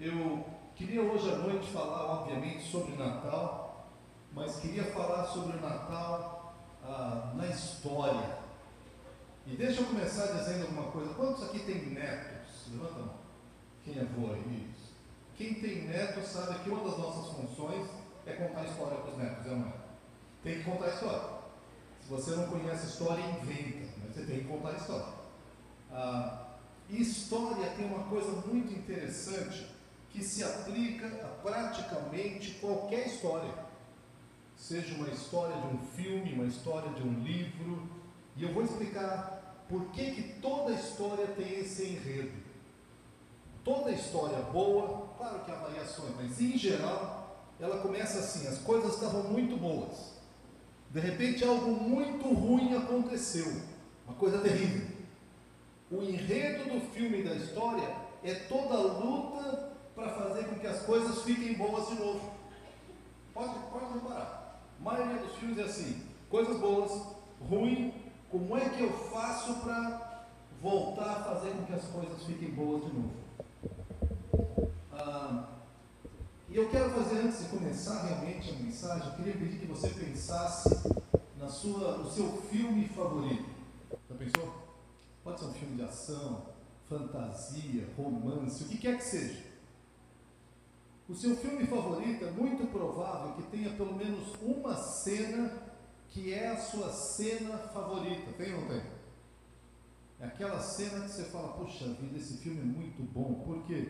[0.00, 0.42] Eu
[0.74, 3.86] queria hoje à noite falar, obviamente, sobre Natal,
[4.32, 8.38] mas queria falar sobre o Natal ah, na história.
[9.46, 11.12] E deixa eu começar dizendo alguma coisa.
[11.12, 12.68] Quantos aqui tem netos?
[12.72, 13.14] Levanta a mão.
[13.84, 14.70] Quem é avô aí?
[14.72, 14.94] Isso.
[15.36, 17.86] Quem tem netos sabe que uma das nossas funções
[18.24, 19.72] é contar história para os netos, é não é?
[20.42, 21.40] Tem que contar história.
[22.00, 23.86] Se você não conhece história, inventa.
[24.02, 25.12] Mas você tem que contar história.
[25.92, 26.46] Ah,
[26.88, 29.78] e história tem uma coisa muito interessante
[30.10, 33.52] que se aplica a praticamente qualquer história.
[34.56, 37.88] Seja uma história de um filme, uma história de um livro.
[38.36, 42.32] E eu vou explicar por que, que toda história tem esse enredo.
[43.64, 48.94] Toda história boa, claro que há variações, mas em geral, ela começa assim: as coisas
[48.94, 50.18] estavam muito boas.
[50.90, 53.62] De repente, algo muito ruim aconteceu,
[54.06, 54.88] uma coisa terrível.
[55.90, 57.88] O enredo do filme da história
[58.24, 59.69] é toda a luta
[60.00, 62.32] para fazer com que as coisas fiquem boas de novo.
[63.34, 64.62] Pode, pode reparar.
[64.80, 66.90] A maioria dos filmes é assim: coisas boas,
[67.48, 67.92] ruim,
[68.30, 70.26] como é que eu faço para
[70.62, 73.12] voltar a fazer com que as coisas fiquem boas de novo?
[74.92, 75.48] Ah,
[76.48, 79.90] e eu quero fazer, antes de começar realmente a mensagem, eu queria pedir que você
[79.90, 80.68] pensasse
[81.38, 83.48] na sua, no seu filme favorito.
[84.08, 84.70] Já pensou?
[85.22, 86.46] Pode ser um filme de ação,
[86.88, 89.49] fantasia, romance, o que quer que seja.
[91.10, 95.50] O seu filme favorito é muito provável que tenha pelo menos uma cena
[96.08, 98.30] que é a sua cena favorita.
[98.38, 98.80] Tem ou não tem?
[100.20, 103.42] É aquela cena que você fala, puxa vida, esse filme é muito bom.
[103.44, 103.88] Por quê?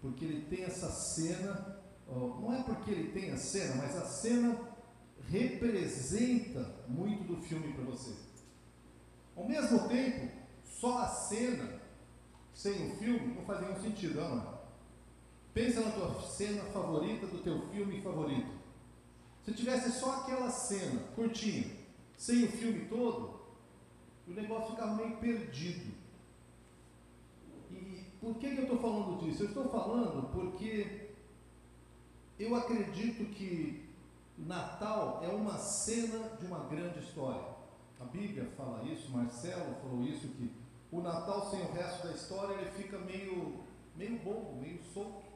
[0.00, 4.56] Porque ele tem essa cena, não é porque ele tem a cena, mas a cena
[5.28, 8.14] representa muito do filme para você.
[9.36, 10.30] Ao mesmo tempo,
[10.64, 11.80] só a cena,
[12.54, 14.59] sem o filme, não faz nenhum sentido, não é?
[15.52, 18.50] Pensa na tua cena favorita do teu filme favorito.
[19.44, 21.66] Se tivesse só aquela cena, curtinha,
[22.16, 23.40] sem o filme todo,
[24.28, 25.92] o negócio ficava meio perdido.
[27.70, 29.42] E por que, que eu estou falando disso?
[29.42, 31.08] Eu estou falando porque
[32.38, 33.88] eu acredito que
[34.38, 37.44] Natal é uma cena de uma grande história.
[37.98, 40.50] A Bíblia fala isso, Marcelo falou isso, que
[40.90, 45.29] o Natal sem o resto da história ele fica meio, meio bobo, meio solto.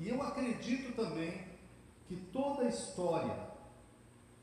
[0.00, 1.46] E eu acredito também
[2.06, 3.50] que toda história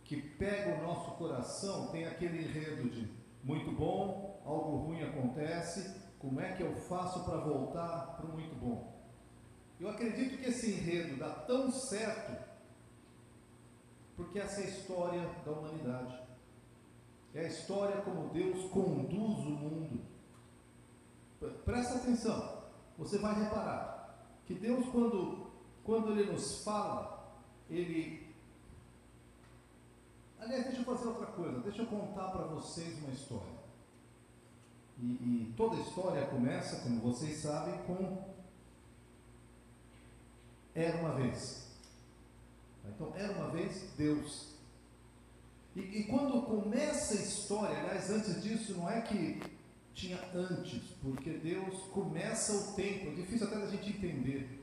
[0.03, 3.11] que pega o nosso coração tem aquele enredo de
[3.43, 8.53] muito bom, algo ruim acontece, como é que eu faço para voltar para o muito
[8.53, 9.01] bom?
[9.79, 12.39] Eu acredito que esse enredo dá tão certo
[14.15, 16.21] porque essa é a história da humanidade.
[17.33, 20.01] É a história como Deus conduz o mundo.
[21.65, 22.61] Presta atenção,
[22.95, 23.97] você vai reparar
[24.47, 25.46] que Deus, quando,
[25.87, 27.31] quando Ele nos fala,
[27.69, 28.27] Ele.
[30.37, 33.57] Aliás, deixa eu fazer outra coisa, deixa eu contar para vocês uma história.
[34.99, 38.21] E, e toda história começa, como vocês sabem, com
[40.75, 41.67] Era uma vez.
[42.85, 44.55] Então, era uma vez Deus.
[45.73, 49.41] E, e, quando começa a história, aliás, antes disso, não é que
[49.93, 54.56] tinha antes, porque Deus começa o tempo, é difícil até da gente entender.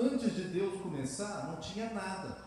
[0.00, 2.38] Antes de Deus começar, não tinha nada.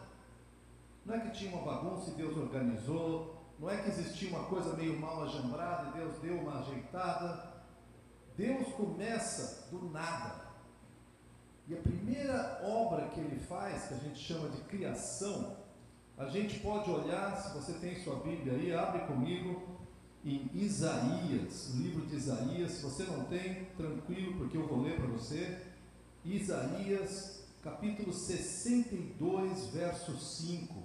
[1.05, 4.73] Não é que tinha uma bagunça e Deus organizou, não é que existia uma coisa
[4.77, 7.51] meio mal ajambrada e Deus deu uma ajeitada.
[8.37, 10.49] Deus começa do nada.
[11.67, 15.57] E a primeira obra que ele faz, que a gente chama de criação,
[16.17, 19.61] a gente pode olhar, se você tem sua Bíblia aí, abre comigo
[20.23, 22.71] em Isaías, o livro de Isaías.
[22.71, 25.67] Se você não tem, tranquilo, porque eu vou ler para você.
[26.23, 30.75] Isaías, capítulo 62, verso 5.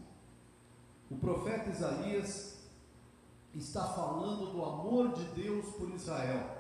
[1.11, 2.59] O profeta Isaías
[3.55, 6.55] está falando do amor de Deus por Israel.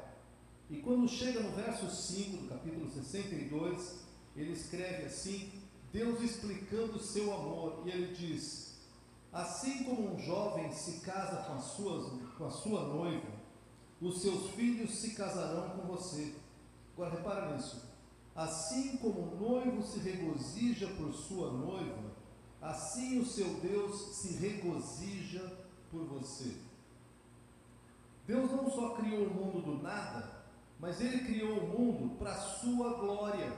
[0.70, 5.52] E quando chega no verso 5 do capítulo 62, ele escreve assim:
[5.92, 8.78] Deus explicando o seu amor, e ele diz:
[9.32, 13.28] Assim como um jovem se casa com a sua, com a sua noiva,
[14.00, 16.34] os seus filhos se casarão com você.
[16.94, 17.85] Agora repara nisso.
[18.36, 22.12] Assim como o noivo se regozija por sua noiva,
[22.60, 25.40] assim o seu Deus se regozija
[25.90, 26.54] por você.
[28.26, 30.44] Deus não só criou o mundo do nada,
[30.78, 33.50] mas ele criou o mundo para a sua glória.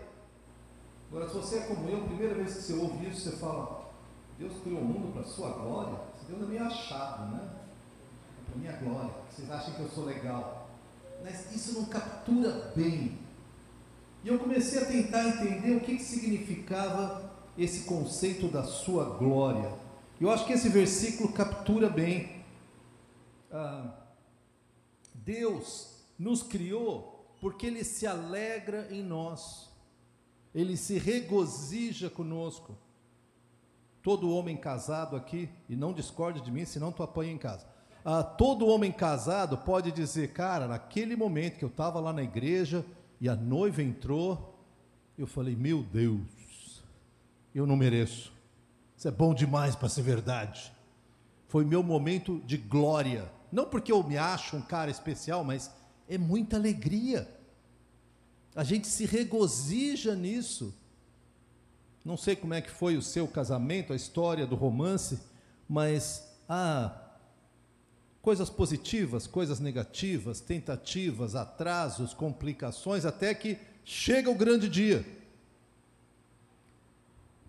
[1.10, 3.90] Agora, se você é como eu, primeira vez que você ouve isso, você fala:
[4.38, 5.98] Deus criou o mundo para a sua glória?
[6.28, 7.50] Deus é meio achado, né?
[8.38, 9.14] É para minha glória.
[9.28, 10.68] Vocês acham que eu sou legal.
[11.24, 13.18] Mas isso não captura bem
[14.28, 19.72] E eu comecei a tentar entender o que, que significava esse conceito da sua glória.
[20.20, 22.44] Eu acho que esse versículo captura bem.
[23.50, 23.90] Ah,
[25.14, 29.70] Deus nos criou porque Ele se alegra em nós,
[30.54, 32.76] Ele se regozija conosco.
[34.02, 37.66] Todo homem casado aqui, e não discorde de mim, senão tu apanha em casa.
[38.04, 42.84] Ah, todo homem casado pode dizer, cara, naquele momento que eu estava lá na igreja
[43.20, 44.58] e a noiva entrou,
[45.16, 46.82] eu falei, meu Deus,
[47.54, 48.32] eu não mereço.
[48.96, 50.72] Isso é bom demais para ser verdade.
[51.48, 53.30] Foi meu momento de glória.
[53.50, 55.70] Não porque eu me acho um cara especial, mas
[56.08, 57.28] é muita alegria.
[58.54, 60.74] A gente se regozija nisso.
[62.04, 65.20] Não sei como é que foi o seu casamento, a história do romance,
[65.68, 67.07] mas há
[68.20, 75.04] coisas positivas, coisas negativas, tentativas, atrasos, complicações, até que chega o grande dia.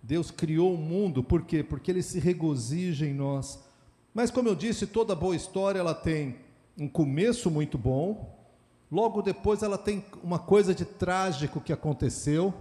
[0.02, 1.62] Deus criou o mundo, por quê?
[1.62, 3.58] Porque Ele se regozija em nós.
[4.14, 6.36] Mas, como eu disse, toda boa história ela tem
[6.78, 8.38] um começo muito bom,
[8.90, 12.54] logo depois ela tem uma coisa de trágico que aconteceu.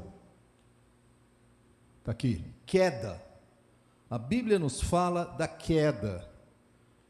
[1.99, 3.23] Está aqui, queda.
[4.09, 6.28] A Bíblia nos fala da queda.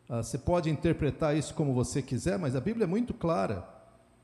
[0.09, 3.65] Ah, você pode interpretar isso como você quiser, mas a Bíblia é muito clara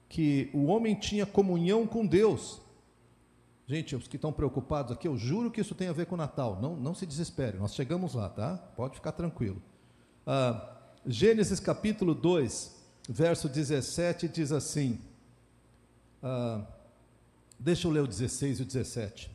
[0.10, 2.60] que o homem tinha comunhão com Deus,
[3.68, 6.18] Gente, os que estão preocupados aqui, eu juro que isso tem a ver com o
[6.18, 6.60] Natal.
[6.62, 8.58] Não, não se desespere, nós chegamos lá, tá?
[8.76, 9.60] Pode ficar tranquilo.
[10.26, 10.70] Ah,
[11.06, 12.76] Gênesis capítulo 2,
[13.10, 15.00] verso 17, diz assim.
[16.22, 16.62] Ah,
[17.60, 19.32] deixa eu ler o 16 e o 17.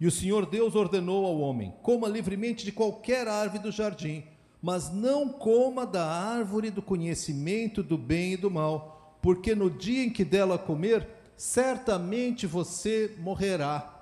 [0.00, 4.24] E o Senhor Deus ordenou ao homem: coma livremente de qualquer árvore do jardim,
[4.60, 10.04] mas não coma da árvore do conhecimento do bem e do mal, porque no dia
[10.04, 13.94] em que dela comer, certamente você morrerá.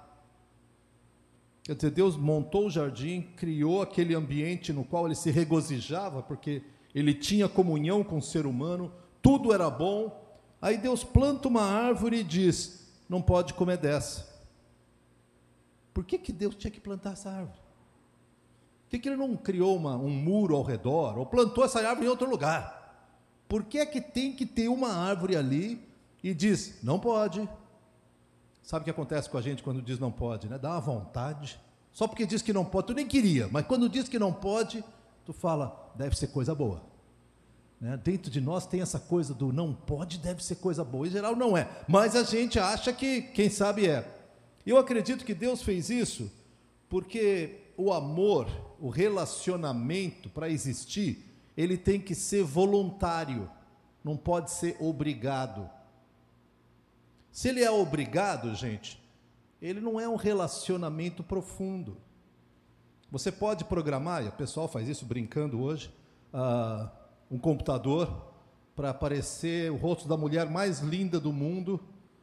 [1.62, 6.62] Quer dizer, Deus montou o jardim, criou aquele ambiente no qual ele se regozijava, porque
[6.94, 10.24] ele tinha comunhão com o ser humano, tudo era bom.
[10.62, 14.34] Aí Deus planta uma árvore e diz: não pode comer dessa.
[15.92, 17.65] Por que, que Deus tinha que plantar essa árvore?
[18.88, 22.10] Por que, ele não criou uma, um muro ao redor, ou plantou essa árvore em
[22.10, 22.76] outro lugar?
[23.48, 25.80] Por que é que tem que ter uma árvore ali
[26.22, 27.48] e diz: não pode.
[28.62, 30.58] Sabe o que acontece com a gente quando diz não pode, né?
[30.58, 31.60] Dá uma vontade.
[31.92, 34.84] Só porque diz que não pode, tu nem queria, mas quando diz que não pode,
[35.24, 36.82] tu fala, deve ser coisa boa.
[37.80, 37.96] Né?
[37.96, 41.06] Dentro de nós tem essa coisa do não pode, deve ser coisa boa.
[41.06, 44.14] Em geral não é, mas a gente acha que, quem sabe é.
[44.66, 46.30] Eu acredito que Deus fez isso
[46.88, 48.48] porque o amor,
[48.80, 51.24] o relacionamento, para existir,
[51.56, 53.50] ele tem que ser voluntário,
[54.02, 55.68] não pode ser obrigado.
[57.30, 59.02] Se ele é obrigado, gente,
[59.60, 61.98] ele não é um relacionamento profundo.
[63.10, 65.92] Você pode programar, e o pessoal faz isso brincando hoje,
[66.32, 66.88] uh,
[67.30, 68.32] um computador
[68.74, 71.80] para aparecer o rosto da mulher mais linda do mundo.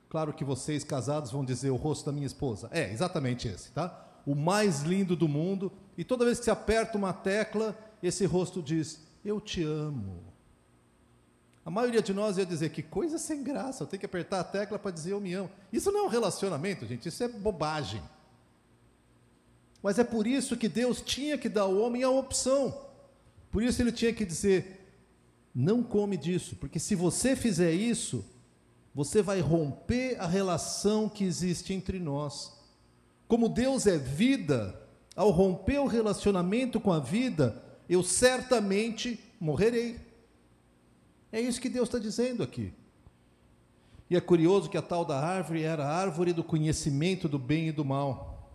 [0.10, 2.70] Claro que vocês casados vão dizer o rosto da minha esposa.
[2.72, 4.03] É, exatamente esse, tá?
[4.26, 5.72] O mais lindo do mundo.
[5.98, 10.34] E toda vez que você aperta uma tecla, esse rosto diz: Eu te amo.
[11.66, 14.44] A maioria de nós ia dizer que coisa sem graça, eu tenho que apertar a
[14.44, 15.50] tecla para dizer eu me amo.
[15.72, 18.02] Isso não é um relacionamento, gente, isso é bobagem.
[19.82, 22.86] Mas é por isso que Deus tinha que dar ao homem a opção.
[23.50, 24.84] Por isso ele tinha que dizer:
[25.56, 28.26] não come disso, porque se você fizer isso,
[28.94, 32.63] você vai romper a relação que existe entre nós.
[33.34, 34.80] Como Deus é vida,
[35.16, 40.00] ao romper o relacionamento com a vida, eu certamente morrerei.
[41.32, 42.72] É isso que Deus está dizendo aqui.
[44.08, 47.70] E é curioso que a tal da árvore era a árvore do conhecimento do bem
[47.70, 48.52] e do mal.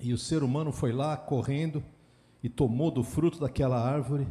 [0.00, 1.80] E o ser humano foi lá correndo
[2.42, 4.26] e tomou do fruto daquela árvore,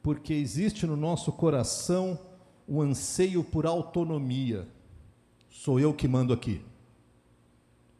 [0.00, 2.16] porque existe no nosso coração
[2.64, 4.68] o anseio por autonomia.
[5.50, 6.62] Sou eu que mando aqui.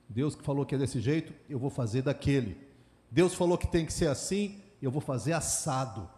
[0.08, 2.56] Deus que falou que é desse jeito, eu vou fazer daquele.
[3.10, 6.08] Deus falou que tem que ser assim, eu vou fazer assado.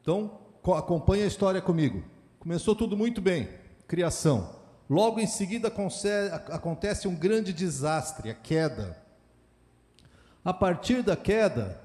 [0.00, 0.38] Então,
[0.76, 2.04] acompanhe a história comigo.
[2.38, 3.48] Começou tudo muito bem,
[3.88, 4.62] criação.
[4.88, 5.72] Logo em seguida
[6.50, 9.02] acontece um grande desastre, a queda.
[10.44, 11.80] A partir da queda,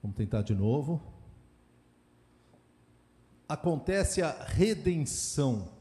[0.00, 1.02] vamos tentar de novo.
[3.48, 5.79] Acontece a redenção.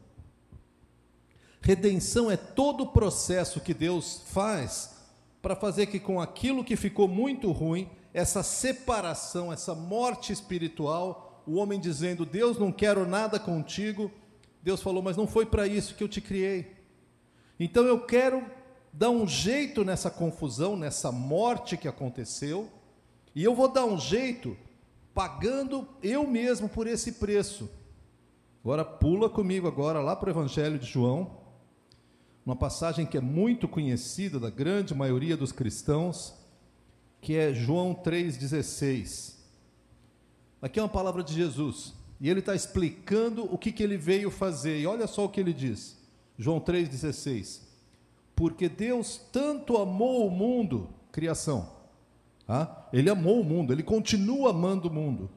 [1.62, 4.98] Redenção é todo o processo que Deus faz
[5.42, 11.56] para fazer que com aquilo que ficou muito ruim, essa separação, essa morte espiritual, o
[11.56, 14.12] homem dizendo: Deus, não quero nada contigo,
[14.62, 16.76] Deus falou: Mas não foi para isso que eu te criei.
[17.60, 18.44] Então eu quero
[18.92, 22.70] dar um jeito nessa confusão, nessa morte que aconteceu,
[23.36, 24.58] e eu vou dar um jeito
[25.14, 27.70] pagando eu mesmo por esse preço.
[28.64, 31.38] Agora pula comigo agora lá para o Evangelho de João,
[32.50, 36.34] uma passagem que é muito conhecida da grande maioria dos cristãos,
[37.22, 39.36] que é João 3,16.
[40.60, 44.32] Aqui é uma palavra de Jesus, e ele está explicando o que, que ele veio
[44.32, 45.96] fazer, e olha só o que ele diz,
[46.40, 47.62] João 3,16.
[48.36, 51.72] Porque Deus tanto amou o mundo, criação,
[52.48, 55.30] ah, ele amou o mundo, ele continua amando o mundo,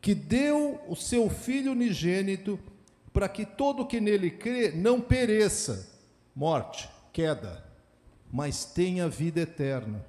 [0.00, 2.56] que deu o seu Filho unigênito
[3.12, 5.95] para que todo que nele crê não pereça,
[6.36, 7.64] morte, queda,
[8.30, 10.04] mas tenha vida eterna.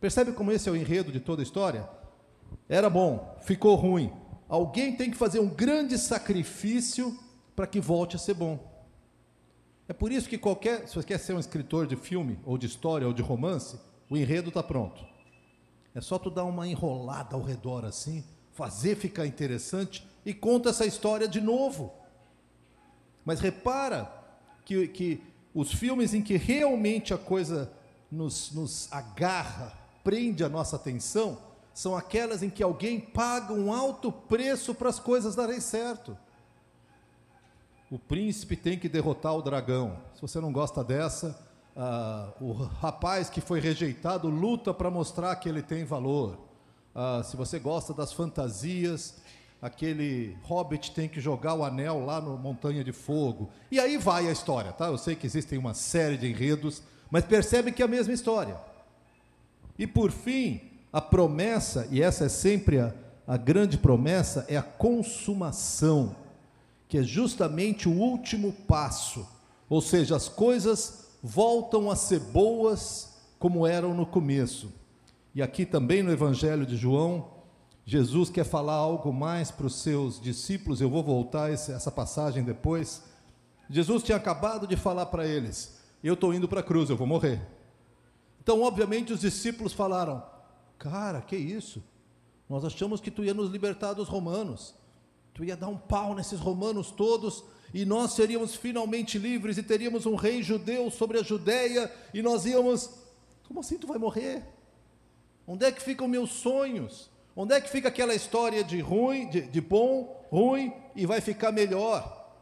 [0.00, 1.86] Percebe como esse é o enredo de toda a história?
[2.66, 4.10] Era bom, ficou ruim.
[4.48, 7.16] Alguém tem que fazer um grande sacrifício
[7.54, 8.58] para que volte a ser bom.
[9.86, 12.66] É por isso que qualquer, se você quer ser um escritor de filme, ou de
[12.66, 15.04] história, ou de romance, o enredo está pronto.
[15.94, 20.86] É só tu dar uma enrolada ao redor assim, fazer ficar interessante e conta essa
[20.86, 21.92] história de novo.
[23.24, 24.19] Mas repara
[24.64, 25.22] que, que
[25.54, 27.70] os filmes em que realmente a coisa
[28.10, 31.38] nos, nos agarra, prende a nossa atenção,
[31.72, 36.16] são aquelas em que alguém paga um alto preço para as coisas darem certo.
[37.90, 39.98] O príncipe tem que derrotar o dragão.
[40.14, 41.38] Se você não gosta dessa,
[41.76, 46.38] ah, o rapaz que foi rejeitado luta para mostrar que ele tem valor.
[46.94, 49.19] Ah, se você gosta das fantasias,
[49.60, 53.50] aquele hobbit tem que jogar o anel lá no Montanha de Fogo.
[53.70, 54.86] E aí vai a história, tá?
[54.86, 58.56] Eu sei que existem uma série de enredos, mas percebe que é a mesma história.
[59.78, 60.60] E por fim,
[60.92, 62.94] a promessa, e essa é sempre a,
[63.26, 66.16] a grande promessa, é a consumação,
[66.88, 69.26] que é justamente o último passo.
[69.68, 74.72] Ou seja, as coisas voltam a ser boas como eram no começo.
[75.34, 77.39] E aqui também no Evangelho de João,
[77.90, 83.02] Jesus quer falar algo mais para os seus discípulos, eu vou voltar essa passagem depois.
[83.68, 87.04] Jesus tinha acabado de falar para eles: Eu estou indo para a cruz, eu vou
[87.04, 87.42] morrer.
[88.40, 90.24] Então, obviamente, os discípulos falaram:
[90.78, 91.82] Cara, que isso?
[92.48, 94.72] Nós achamos que tu ia nos libertar dos romanos,
[95.34, 97.42] tu ia dar um pau nesses romanos todos
[97.74, 102.46] e nós seríamos finalmente livres e teríamos um rei judeu sobre a Judéia e nós
[102.46, 102.88] íamos.
[103.48, 104.44] Como assim tu vai morrer?
[105.44, 107.10] Onde é que ficam meus sonhos?
[107.42, 111.50] Onde é que fica aquela história de ruim, de, de bom, ruim e vai ficar
[111.50, 112.36] melhor?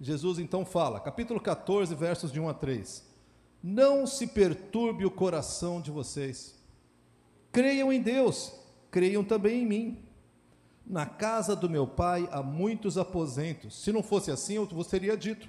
[0.00, 3.06] Jesus então fala, capítulo 14, versos de 1 a 3.
[3.62, 6.60] Não se perturbe o coração de vocês.
[7.52, 8.52] Creiam em Deus,
[8.90, 10.04] creiam também em mim.
[10.84, 13.80] Na casa do meu pai há muitos aposentos.
[13.80, 15.48] Se não fosse assim, eu vos teria dito: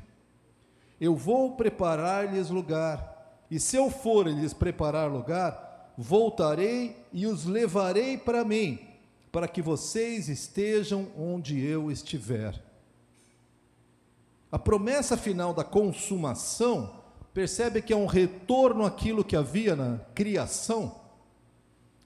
[1.02, 8.18] Eu vou preparar-lhes lugar, e se eu for lhes preparar lugar, voltarei e os levarei
[8.18, 8.80] para mim,
[9.32, 12.62] para que vocês estejam onde eu estiver.
[14.52, 17.02] A promessa final da consumação,
[17.34, 21.00] percebe que é um retorno àquilo que havia na criação.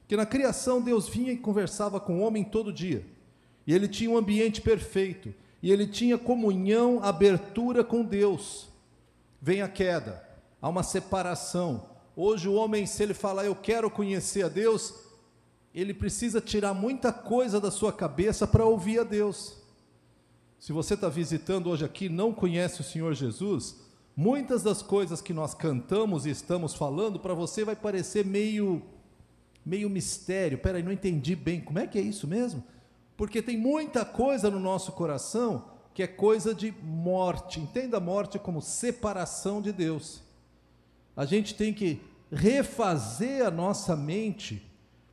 [0.08, 3.06] Que na criação Deus vinha e conversava com o homem todo dia
[3.67, 8.70] e ele tinha um ambiente perfeito, e ele tinha comunhão, abertura com Deus.
[9.41, 10.25] Vem a queda,
[10.62, 11.97] há uma separação.
[12.20, 14.94] Hoje o homem, se ele falar eu quero conhecer a Deus,
[15.74, 19.58] ele precisa tirar muita coisa da sua cabeça para ouvir a Deus.
[20.60, 23.76] Se você está visitando hoje aqui não conhece o Senhor Jesus,
[24.16, 28.82] muitas das coisas que nós cantamos e estamos falando para você vai parecer meio
[29.64, 30.58] meio mistério.
[30.58, 31.62] Peraí, não entendi bem.
[31.62, 32.64] Como é que é isso mesmo?
[33.18, 37.60] porque tem muita coisa no nosso coração que é coisa de morte.
[37.60, 40.22] Entenda a morte como separação de Deus.
[41.18, 42.00] A gente tem que
[42.32, 44.64] refazer a nossa mente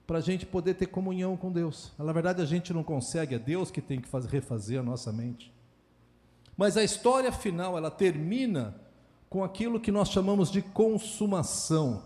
[0.07, 1.93] para a gente poder ter comunhão com Deus.
[1.99, 5.11] Na verdade, a gente não consegue, é Deus que tem que fazer, refazer a nossa
[5.11, 5.51] mente.
[6.57, 8.79] Mas a história final, ela termina
[9.31, 12.03] com aquilo que nós chamamos de consumação.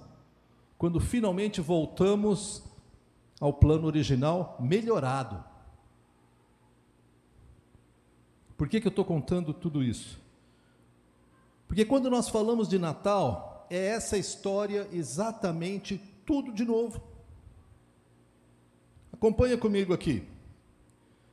[0.79, 2.63] Quando finalmente voltamos
[3.41, 5.43] ao plano original melhorado.
[8.57, 10.21] Por que, que eu estou contando tudo isso?
[11.67, 17.01] Porque quando nós falamos de Natal, é essa história exatamente tudo de novo.
[19.13, 20.27] Acompanha comigo aqui.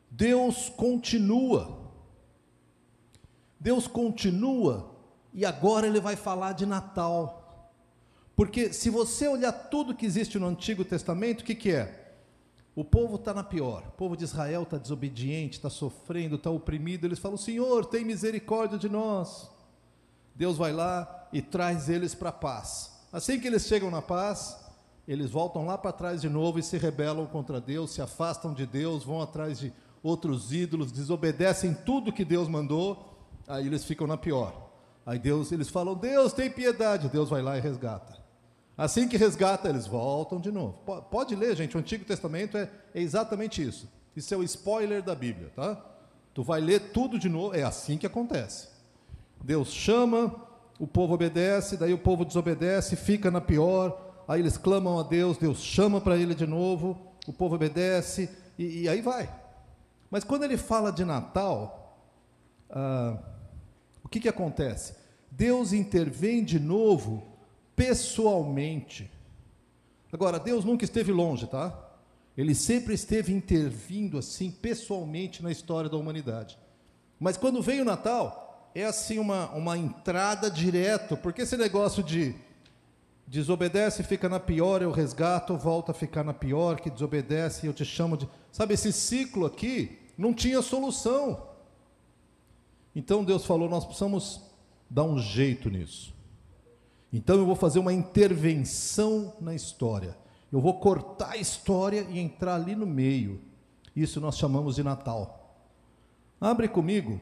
[0.10, 1.78] Deus continua.
[3.60, 4.96] Deus continua
[5.34, 7.72] e agora ele vai falar de Natal.
[8.36, 12.14] Porque se você olhar tudo que existe no Antigo Testamento, o que, que é?
[12.76, 13.84] O povo está na pior.
[13.88, 17.06] O povo de Israel está desobediente, está sofrendo, está oprimido.
[17.06, 19.50] Eles falam: Senhor, tem misericórdia de nós.
[20.36, 22.92] Deus vai lá e traz eles para a paz.
[23.12, 24.58] Assim que eles chegam na paz,
[25.06, 28.66] eles voltam lá para trás de novo e se rebelam contra Deus, se afastam de
[28.66, 34.16] Deus, vão atrás de outros ídolos, desobedecem tudo que Deus mandou, aí eles ficam na
[34.16, 34.72] pior.
[35.06, 37.10] Aí Deus, eles falam: "Deus, tem piedade".
[37.10, 38.18] Deus vai lá e resgata.
[38.78, 40.80] Assim que resgata, eles voltam de novo.
[41.12, 43.90] Pode ler, gente, o Antigo Testamento é, é exatamente isso.
[44.16, 45.86] Isso é o spoiler da Bíblia, tá?
[46.34, 48.70] Tu vai ler tudo de novo, é assim que acontece.
[49.44, 50.45] Deus chama,
[50.80, 55.38] o povo obedece, daí o povo desobedece, fica na pior, aí eles clamam a Deus,
[55.38, 59.34] Deus chama para ele de novo, o povo obedece, e, e, aí vai.
[60.10, 62.00] Mas quando ele fala de Natal,
[62.70, 63.18] ah,
[64.04, 64.96] o que, que acontece?
[65.32, 67.24] Deus intervém de novo
[67.76, 69.12] pessoalmente.
[70.12, 71.78] Agora, Deus nunca esteve longe, tá?
[72.38, 76.58] Ele sempre esteve intervindo assim pessoalmente na história da humanidade.
[77.20, 78.45] Mas quando veio o Natal,
[78.76, 82.36] é assim uma, uma entrada direto, porque esse negócio de
[83.26, 87.86] desobedece fica na pior, eu resgato, volta a ficar na pior, que desobedece eu te
[87.86, 88.28] chamo de.
[88.52, 91.48] Sabe, esse ciclo aqui não tinha solução.
[92.94, 94.42] Então Deus falou: nós precisamos
[94.90, 96.14] dar um jeito nisso.
[97.14, 100.18] Então eu vou fazer uma intervenção na história.
[100.52, 103.40] Eu vou cortar a história e entrar ali no meio.
[103.96, 105.58] Isso nós chamamos de Natal.
[106.42, 107.22] Abre comigo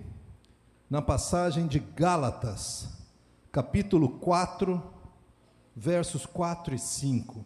[0.89, 2.89] na passagem de Gálatas,
[3.51, 4.81] capítulo 4,
[5.75, 7.45] versos 4 e 5.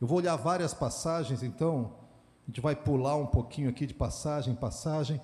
[0.00, 1.94] Eu vou olhar várias passagens, então
[2.44, 5.20] a gente vai pular um pouquinho aqui de passagem em passagem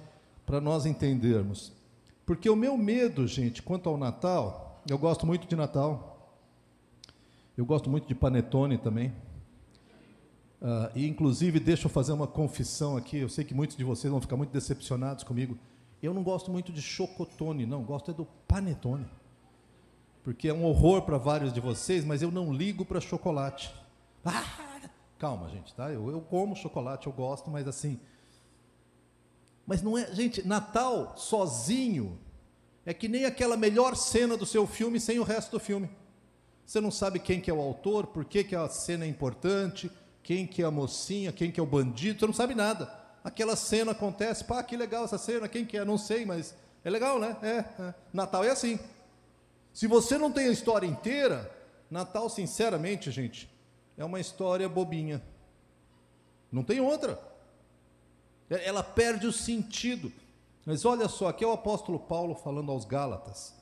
[0.46, 1.72] para nós entendermos.
[2.24, 6.36] Porque o meu medo, gente, quanto ao Natal, eu gosto muito de Natal.
[7.56, 9.12] Eu gosto muito de panetone também.
[10.60, 13.18] Uh, e inclusive, deixa eu fazer uma confissão aqui.
[13.18, 15.58] Eu sei que muitos de vocês vão ficar muito decepcionados comigo.
[16.02, 17.82] Eu não gosto muito de chocotone, não.
[17.82, 19.06] Gosto é do panetone.
[20.22, 23.74] Porque é um horror para vários de vocês, mas eu não ligo para chocolate.
[24.24, 25.90] Ah, calma, gente, tá?
[25.90, 27.98] Eu, eu como chocolate, eu gosto, mas assim.
[29.66, 30.12] Mas não é.
[30.14, 32.18] Gente, Natal sozinho
[32.86, 35.90] é que nem aquela melhor cena do seu filme sem o resto do filme.
[36.64, 39.90] Você não sabe quem que é o autor, por que, que a cena é importante,
[40.22, 42.97] quem que é a mocinha, quem que é o bandido, você não sabe nada.
[43.28, 46.88] Aquela cena acontece, pá, que legal essa cena, quem que é, não sei, mas é
[46.88, 47.36] legal, né?
[47.42, 47.94] É, é.
[48.10, 48.80] Natal é assim.
[49.74, 51.54] Se você não tem a história inteira,
[51.90, 53.46] Natal, sinceramente, gente,
[53.98, 55.22] é uma história bobinha.
[56.50, 57.20] Não tem outra.
[58.48, 60.10] É, ela perde o sentido.
[60.64, 63.54] Mas olha só, aqui é o apóstolo Paulo falando aos Gálatas.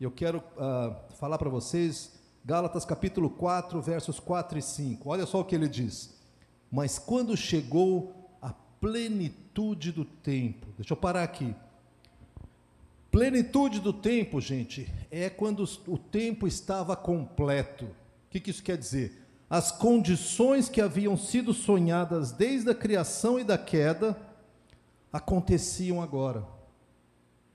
[0.00, 2.12] Eu quero uh, falar para vocês
[2.44, 5.10] Gálatas capítulo 4, versos 4 e 5.
[5.10, 6.14] Olha só o que ele diz.
[6.70, 8.23] Mas quando chegou
[8.84, 11.54] plenitude do tempo, deixa eu parar aqui.
[13.10, 17.86] Plenitude do tempo, gente, é quando o tempo estava completo.
[17.86, 17.90] O
[18.28, 19.22] que, que isso quer dizer?
[19.48, 24.20] As condições que haviam sido sonhadas desde a criação e da queda
[25.10, 26.46] aconteciam agora.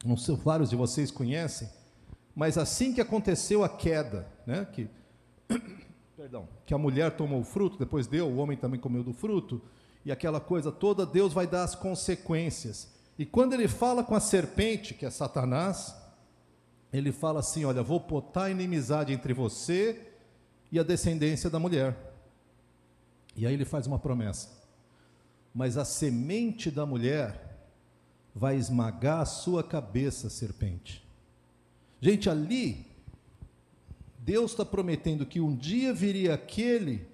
[0.04, 1.70] Não sei, vários de vocês conhecem,
[2.34, 4.89] mas assim que aconteceu a queda, né, que,
[6.18, 9.62] perdão, que a mulher tomou o fruto, depois deu, o homem também comeu do fruto,
[10.10, 12.89] e aquela coisa toda, Deus vai dar as consequências.
[13.15, 15.95] E quando ele fala com a serpente, que é Satanás,
[16.91, 20.13] ele fala assim: Olha, vou botar inimizade entre você
[20.72, 21.95] e a descendência da mulher.
[23.36, 24.50] E aí ele faz uma promessa:
[25.54, 27.69] Mas a semente da mulher
[28.34, 31.08] vai esmagar a sua cabeça, serpente.
[32.02, 32.88] Gente, ali,
[34.17, 37.08] Deus está prometendo que um dia viria aquele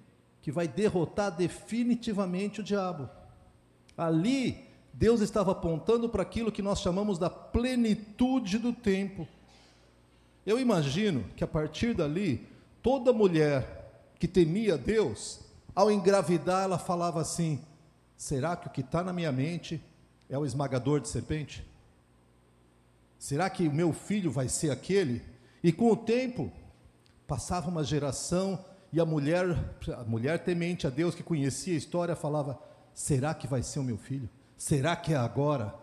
[0.46, 3.10] que vai derrotar definitivamente o diabo.
[3.98, 9.28] Ali, Deus estava apontando para aquilo que nós chamamos da plenitude do tempo.
[10.46, 12.48] Eu imagino que a partir dali,
[12.84, 15.40] toda mulher que temia Deus,
[15.74, 17.60] ao engravidar, ela falava assim:
[18.16, 19.84] será que o que está na minha mente
[20.30, 21.66] é o esmagador de serpente?
[23.18, 25.24] Será que o meu filho vai ser aquele?
[25.64, 26.52] E com o tempo,
[27.26, 28.64] passava uma geração
[28.96, 29.46] e a mulher,
[29.94, 32.58] a mulher temente a Deus que conhecia a história, falava:
[32.94, 34.30] será que vai ser o meu filho?
[34.56, 35.76] Será que é agora?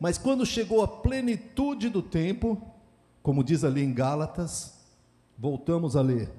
[0.00, 2.58] Mas quando chegou a plenitude do tempo,
[3.22, 4.78] como diz ali em Gálatas,
[5.36, 6.30] voltamos a ler.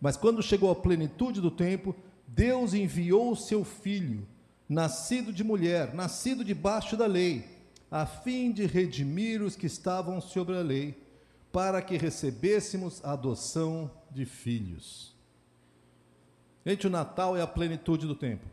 [0.00, 1.92] Mas quando chegou a plenitude do tempo,
[2.24, 4.28] Deus enviou o seu filho,
[4.68, 10.56] nascido de mulher, nascido debaixo da lei, a fim de redimir os que estavam sobre
[10.56, 11.01] a lei,
[11.52, 15.14] para que recebêssemos a adoção de filhos.
[16.64, 18.46] Gente, o Natal é a plenitude do tempo.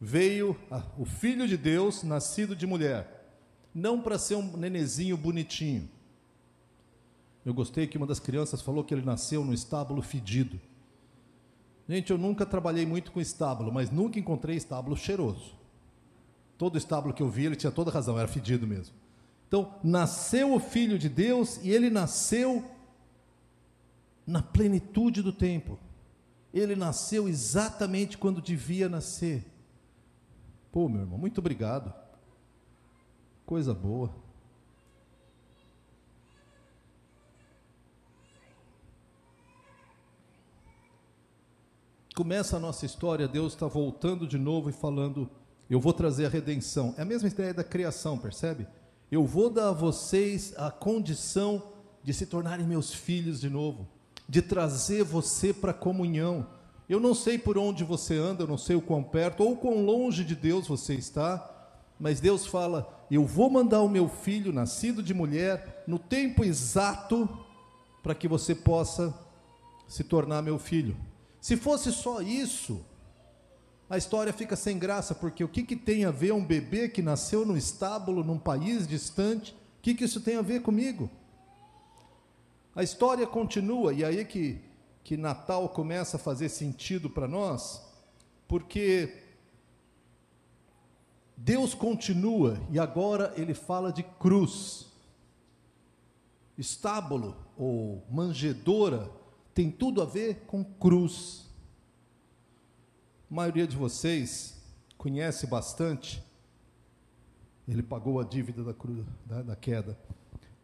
[0.00, 3.36] Veio a, o Filho de Deus, nascido de mulher,
[3.74, 5.88] não para ser um nenezinho bonitinho.
[7.44, 10.58] Eu gostei que uma das crianças falou que ele nasceu no estábulo fedido.
[11.86, 15.54] Gente, eu nunca trabalhei muito com estábulo, mas nunca encontrei estábulo cheiroso.
[16.56, 18.94] Todo estábulo que eu vi, ele tinha toda razão, era fedido mesmo.
[19.46, 22.64] Então, nasceu o Filho de Deus e ele nasceu
[24.26, 25.78] na plenitude do tempo.
[26.52, 29.44] Ele nasceu exatamente quando devia nascer.
[30.72, 31.92] Pô, meu irmão, muito obrigado.
[33.44, 34.14] Coisa boa.
[42.14, 45.28] Começa a nossa história, Deus está voltando de novo e falando:
[45.68, 46.94] Eu vou trazer a redenção.
[46.96, 48.68] É a mesma ideia da criação, percebe?
[49.10, 51.62] Eu vou dar a vocês a condição
[52.02, 53.88] de se tornarem meus filhos de novo
[54.28, 56.46] de trazer você para a comunhão.
[56.88, 59.84] Eu não sei por onde você anda, eu não sei o quão perto ou quão
[59.84, 61.50] longe de Deus você está,
[61.98, 67.28] mas Deus fala: Eu vou mandar o meu filho, nascido de mulher, no tempo exato,
[68.02, 69.14] para que você possa
[69.86, 70.96] se tornar meu filho.
[71.40, 72.80] Se fosse só isso,
[73.88, 77.02] a história fica sem graça, porque o que, que tem a ver um bebê que
[77.02, 79.52] nasceu no estábulo, num país distante?
[79.78, 81.10] O que, que isso tem a ver comigo?
[82.74, 84.60] A história continua, e aí que,
[85.04, 87.82] que Natal começa a fazer sentido para nós,
[88.48, 89.22] porque
[91.36, 94.86] Deus continua e agora ele fala de cruz.
[96.56, 99.10] Estábulo ou manjedora
[99.52, 101.46] tem tudo a ver com cruz.
[103.34, 104.62] Maioria de vocês
[104.96, 106.22] conhece bastante.
[107.66, 109.98] Ele pagou a dívida da, cruz, da, da queda.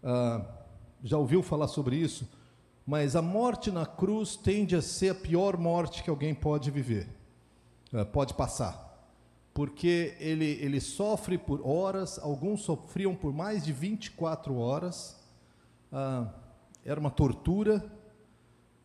[0.01, 0.47] Ah,
[1.03, 2.31] já ouviu falar sobre isso,
[2.87, 7.09] mas a morte na cruz tende a ser a pior morte que alguém pode viver,
[7.93, 9.05] eh, pode passar,
[9.53, 15.21] porque ele, ele sofre por horas, alguns sofriam por mais de 24 horas,
[15.91, 16.33] ah,
[16.85, 17.85] era uma tortura.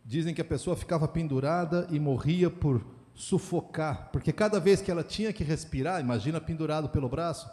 [0.04, 5.02] Dizem que a pessoa ficava pendurada e morria por sufocar, porque cada vez que ela
[5.02, 7.50] tinha que respirar, imagina pendurado pelo braço,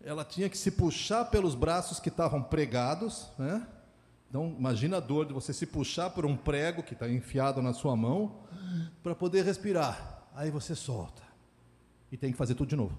[0.00, 3.66] ela tinha que se puxar pelos braços que estavam pregados, né?
[4.28, 7.72] Então, imagina a dor de você se puxar por um prego que está enfiado na
[7.72, 8.44] sua mão
[9.02, 10.24] para poder respirar.
[10.34, 11.22] Aí você solta.
[12.10, 12.96] E tem que fazer tudo de novo.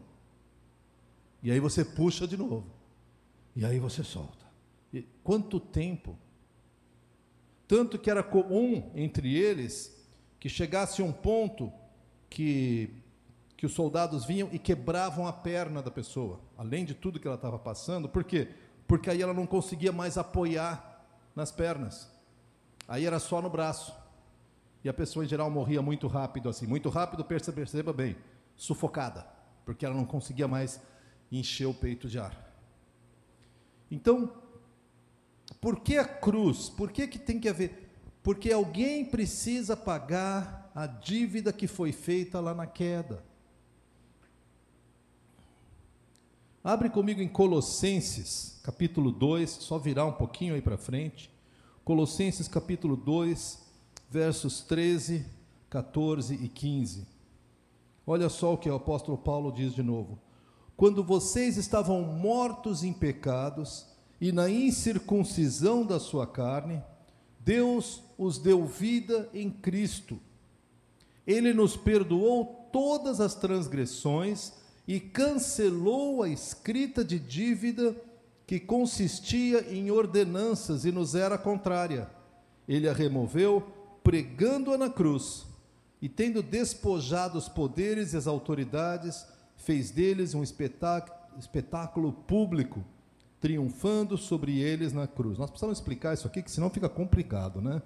[1.42, 2.66] E aí você puxa de novo.
[3.56, 4.46] E aí você solta.
[4.92, 6.18] E quanto tempo?
[7.68, 9.97] Tanto que era comum entre eles
[10.40, 11.72] que chegasse um ponto
[12.30, 12.90] que,
[13.56, 17.36] que os soldados vinham e quebravam a perna da pessoa, além de tudo que ela
[17.36, 18.08] estava passando.
[18.08, 18.50] Por quê?
[18.88, 22.12] Porque aí ela não conseguia mais apoiar nas pernas.
[22.88, 23.94] Aí era só no braço.
[24.84, 28.16] E a pessoa em geral morria muito rápido assim, muito rápido, perceba, perceba bem,
[28.56, 29.28] sufocada,
[29.66, 30.82] porque ela não conseguia mais
[31.32, 32.48] encher o peito de ar.
[33.90, 34.32] Então,
[35.60, 36.70] por que a cruz?
[36.70, 37.87] Por que, que tem que haver?
[38.22, 43.24] Porque alguém precisa pagar a dívida que foi feita lá na queda.
[46.64, 51.32] Abre comigo em Colossenses, capítulo 2, só virar um pouquinho aí para frente.
[51.86, 53.66] Colossenses, capítulo 2,
[54.10, 55.26] versos 13,
[55.70, 57.08] 14 e 15.
[58.06, 60.20] Olha só o que o apóstolo Paulo diz de novo.
[60.76, 63.88] Quando vocês estavam mortos em pecados
[64.20, 66.84] e na incircuncisão da sua carne,
[67.48, 70.20] Deus os deu vida em Cristo.
[71.26, 74.52] Ele nos perdoou todas as transgressões
[74.86, 77.96] e cancelou a escrita de dívida
[78.46, 82.10] que consistia em ordenanças e nos era contrária.
[82.68, 83.64] Ele a removeu,
[84.04, 85.46] pregando-a na cruz,
[86.02, 92.84] e tendo despojado os poderes e as autoridades, fez deles um espetáculo público,
[93.40, 95.38] triunfando sobre eles na cruz.
[95.38, 97.82] Nós precisamos explicar isso aqui, que senão fica complicado, né?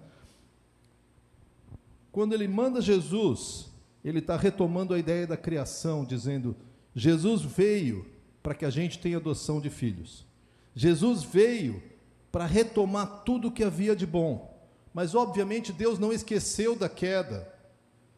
[2.11, 3.69] Quando ele manda Jesus,
[4.03, 6.55] ele está retomando a ideia da criação, dizendo:
[6.95, 8.05] Jesus veio
[8.41, 10.25] para que a gente tenha adoção de filhos.
[10.73, 11.81] Jesus veio
[12.31, 14.49] para retomar tudo o que havia de bom.
[14.93, 17.53] Mas, obviamente, Deus não esqueceu da queda.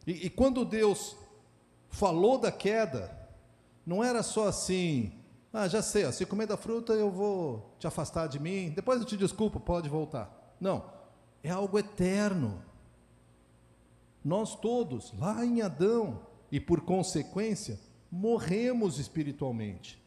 [0.06, 1.16] E, e quando Deus
[1.88, 3.16] falou da queda,
[3.86, 5.12] não era só assim,
[5.54, 9.00] ah, já sei, ó, se comer da fruta eu vou te afastar de mim, depois
[9.00, 10.56] eu te desculpo, pode voltar.
[10.60, 10.84] Não,
[11.42, 12.62] é algo eterno.
[14.24, 17.78] Nós todos, lá em Adão, e por consequência,
[18.10, 20.02] morremos espiritualmente,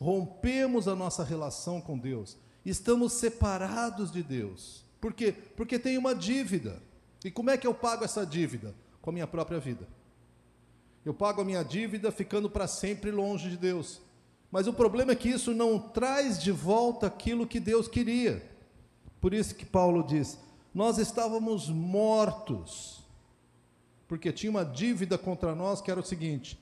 [0.00, 4.84] rompemos a nossa relação com Deus, estamos separados de Deus.
[5.00, 5.32] Por quê?
[5.32, 6.82] Porque tem uma dívida.
[7.24, 8.74] E como é que eu pago essa dívida?
[9.00, 9.86] com a minha própria vida.
[11.04, 14.00] Eu pago a minha dívida ficando para sempre longe de Deus.
[14.50, 18.48] Mas o problema é que isso não traz de volta aquilo que Deus queria.
[19.20, 20.38] Por isso que Paulo diz:
[20.74, 23.04] Nós estávamos mortos,
[24.08, 26.58] porque tinha uma dívida contra nós que era o seguinte: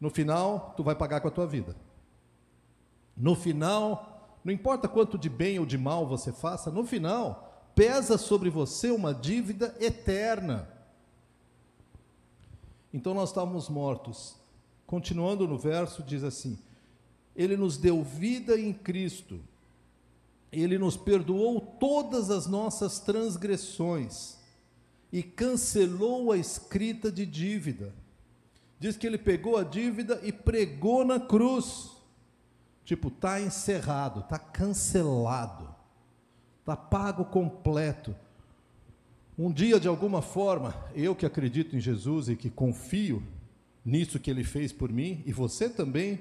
[0.00, 1.74] no final, tu vai pagar com a tua vida.
[3.16, 8.18] No final, não importa quanto de bem ou de mal você faça, no final, pesa
[8.18, 10.68] sobre você uma dívida eterna.
[12.92, 14.36] Então nós estávamos mortos.
[14.86, 16.58] Continuando no verso, diz assim:
[17.36, 19.40] Ele nos deu vida em Cristo,
[20.52, 24.38] Ele nos perdoou todas as nossas transgressões
[25.12, 27.94] e cancelou a escrita de dívida.
[28.78, 31.92] Diz que Ele pegou a dívida e pregou na cruz.
[32.84, 35.74] Tipo, está encerrado, está cancelado,
[36.60, 38.14] está pago completo.
[39.38, 43.22] Um dia, de alguma forma, eu que acredito em Jesus e que confio
[43.84, 46.20] nisso que ele fez por mim, e você também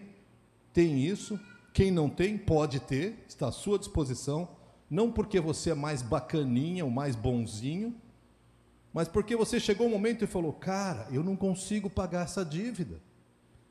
[0.73, 1.39] tem isso.
[1.73, 4.49] Quem não tem, pode ter, está à sua disposição.
[4.89, 7.95] Não porque você é mais bacaninha ou mais bonzinho,
[8.93, 13.01] mas porque você chegou um momento e falou: Cara, eu não consigo pagar essa dívida.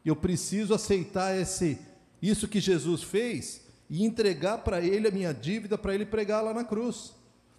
[0.04, 1.78] Eu preciso aceitar esse,
[2.20, 6.52] isso que Jesus fez e entregar para Ele a minha dívida, para Ele pregar lá
[6.52, 7.14] na cruz.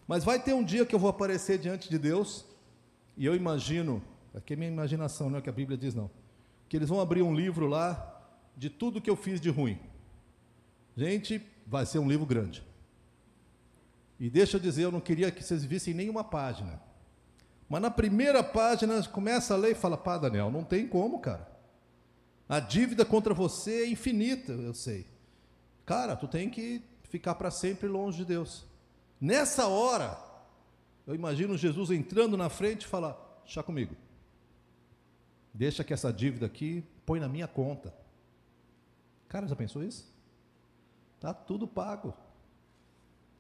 [0.05, 2.43] Mas vai ter um dia que eu vou aparecer diante de Deus,
[3.15, 4.01] e eu imagino,
[4.35, 6.11] aqui é minha imaginação, não é o que a Bíblia diz, não,
[6.67, 8.12] que eles vão abrir um livro lá
[8.55, 9.79] de tudo que eu fiz de ruim.
[10.95, 12.63] Gente, vai ser um livro grande.
[14.19, 16.81] E deixa eu dizer, eu não queria que vocês vissem nenhuma página.
[17.67, 21.51] Mas na primeira página começa a ler e fala: pá, Daniel, não tem como, cara.
[22.47, 25.07] A dívida contra você é infinita, eu sei.
[25.85, 28.65] Cara, tu tem que ficar para sempre longe de Deus.
[29.19, 30.17] Nessa hora,
[31.07, 33.95] eu imagino Jesus entrando na frente e falar: chá comigo.
[35.53, 37.93] Deixa que essa dívida aqui põe na minha conta.
[39.33, 40.13] Cara, já pensou isso?
[41.19, 42.13] Tá tudo pago.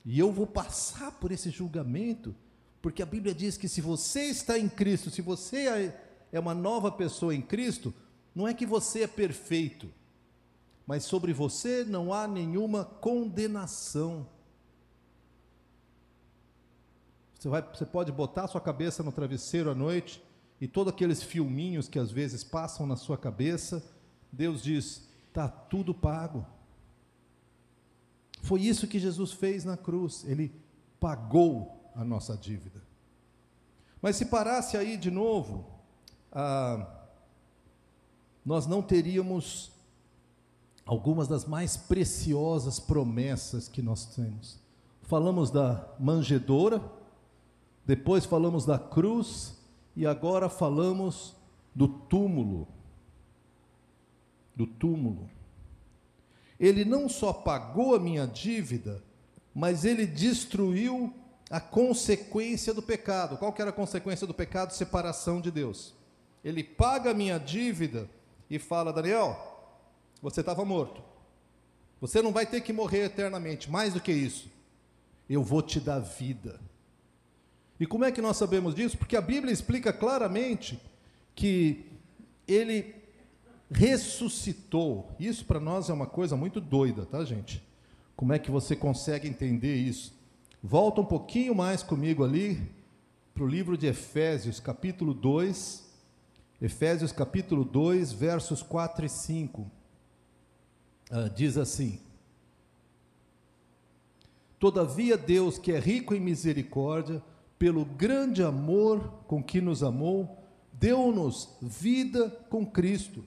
[0.03, 2.35] E eu vou passar por esse julgamento,
[2.81, 6.55] porque a Bíblia diz que se você está em Cristo, se você é, é uma
[6.55, 7.93] nova pessoa em Cristo,
[8.33, 9.87] não é que você é perfeito,
[10.87, 14.27] mas sobre você não há nenhuma condenação.
[17.37, 20.23] Você, vai, você pode botar sua cabeça no travesseiro à noite
[20.59, 23.85] e todos aqueles filminhos que às vezes passam na sua cabeça,
[24.31, 26.45] Deus diz: está tudo pago.
[28.43, 30.53] Foi isso que Jesus fez na cruz, ele
[30.99, 32.83] pagou a nossa dívida.
[33.99, 35.65] Mas se parasse aí de novo,
[36.31, 36.87] ah,
[38.45, 39.71] nós não teríamos
[40.85, 44.59] algumas das mais preciosas promessas que nós temos.
[45.01, 46.83] Falamos da manjedoura,
[47.85, 49.57] depois falamos da cruz
[49.95, 51.35] e agora falamos
[51.73, 52.67] do túmulo.
[54.55, 55.29] Do túmulo.
[56.59, 59.03] Ele não só pagou a minha dívida,
[59.53, 61.13] mas ele destruiu
[61.49, 63.37] a consequência do pecado.
[63.37, 64.73] Qual que era a consequência do pecado?
[64.73, 65.93] Separação de Deus.
[66.43, 68.09] Ele paga a minha dívida
[68.49, 69.37] e fala: Daniel,
[70.21, 71.01] você estava morto.
[71.99, 73.69] Você não vai ter que morrer eternamente.
[73.69, 74.51] Mais do que isso,
[75.29, 76.59] eu vou te dar vida.
[77.79, 78.97] E como é que nós sabemos disso?
[78.97, 80.79] Porque a Bíblia explica claramente
[81.35, 81.85] que
[82.47, 82.95] ele
[83.71, 85.11] ressuscitou.
[85.19, 87.63] Isso para nós é uma coisa muito doida, tá, gente?
[88.15, 90.13] Como é que você consegue entender isso?
[90.61, 92.61] Volta um pouquinho mais comigo ali
[93.33, 95.83] para o livro de Efésios, capítulo 2.
[96.61, 99.71] Efésios, capítulo 2, versos 4 e 5.
[101.11, 101.99] Ah, diz assim:
[104.57, 107.21] Todavia, Deus, que é rico em misericórdia,
[107.59, 110.37] pelo grande amor com que nos amou,
[110.71, 113.25] deu-nos vida com Cristo,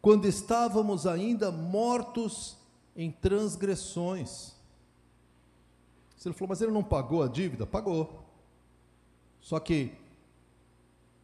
[0.00, 2.56] quando estávamos ainda mortos
[2.94, 4.54] em transgressões.
[6.16, 7.66] Você falou, mas ele não pagou a dívida?
[7.66, 8.24] Pagou.
[9.40, 9.92] Só que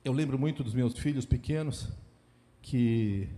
[0.05, 1.89] eu lembro muito dos meus filhos pequenos
[2.63, 3.29] que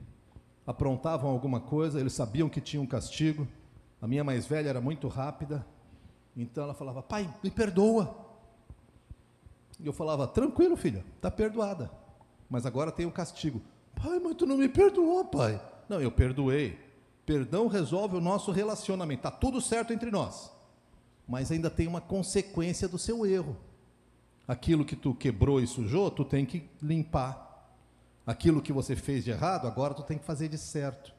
[0.66, 3.46] aprontavam alguma coisa, eles sabiam que tinha um castigo.
[4.00, 5.66] A minha mais velha era muito rápida,
[6.36, 8.26] então ela falava: Pai, me perdoa.
[9.80, 11.90] E eu falava: Tranquilo, filha, está perdoada.
[12.50, 13.62] Mas agora tem um castigo.
[13.96, 15.60] Pai, mas tu não me perdoou, pai.
[15.88, 16.78] Não, eu perdoei.
[17.24, 19.26] Perdão resolve o nosso relacionamento.
[19.26, 20.52] Está tudo certo entre nós.
[21.26, 23.56] Mas ainda tem uma consequência do seu erro.
[24.46, 27.74] Aquilo que tu quebrou e sujou, tu tem que limpar.
[28.24, 31.12] Aquilo que você fez de errado, agora tu tem que fazer de certo.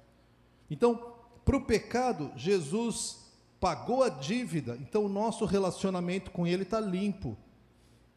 [0.69, 1.13] Então,
[1.43, 3.27] para o pecado, Jesus
[3.59, 7.37] pagou a dívida, então o nosso relacionamento com Ele está limpo.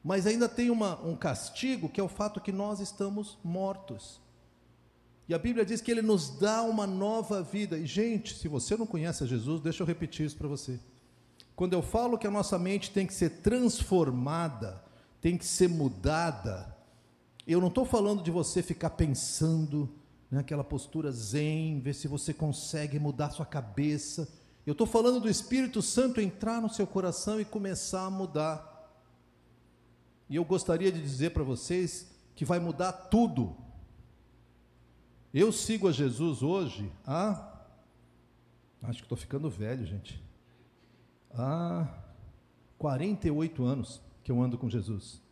[0.02, 4.20] Mas ainda tem uma, um castigo que é o fato que nós estamos mortos.
[5.30, 7.78] E a Bíblia diz que ele nos dá uma nova vida.
[7.78, 10.80] E, gente, se você não conhece a Jesus, deixa eu repetir isso para você.
[11.54, 14.82] Quando eu falo que a nossa mente tem que ser transformada,
[15.20, 16.76] tem que ser mudada,
[17.46, 19.88] eu não estou falando de você ficar pensando
[20.28, 24.28] naquela postura zen, ver se você consegue mudar sua cabeça.
[24.66, 29.00] Eu estou falando do Espírito Santo entrar no seu coração e começar a mudar.
[30.28, 33.69] E eu gostaria de dizer para vocês que vai mudar tudo
[35.32, 37.48] eu sigo a Jesus hoje há.
[38.82, 40.20] Acho que estou ficando velho, gente.
[41.32, 41.86] Há
[42.78, 45.22] 48 anos que eu ando com Jesus.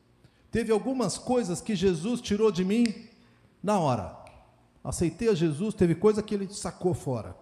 [0.50, 3.08] Teve algumas coisas que Jesus tirou de mim
[3.62, 4.16] na hora.
[4.84, 7.36] Aceitei a Jesus, teve coisa que ele sacou fora.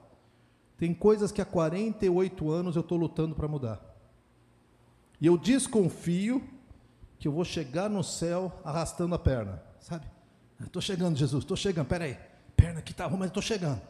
[0.79, 3.81] Tem coisas que há 48 anos eu estou lutando para mudar.
[5.21, 6.43] E eu desconfio
[7.19, 10.07] que eu vou chegar no céu arrastando a perna, sabe?
[10.61, 12.19] Estou chegando, Jesus, estou chegando, peraí
[12.77, 13.81] perna está ruim, mas estou chegando.